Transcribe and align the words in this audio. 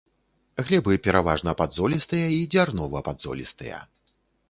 Глебы 0.69 0.95
пераважна 1.09 1.55
падзолістыя 1.61 2.27
і 2.39 2.43
дзярнова-падзолістыя. 2.57 3.87